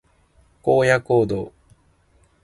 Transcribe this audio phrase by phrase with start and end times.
[0.63, 1.53] 荒野行動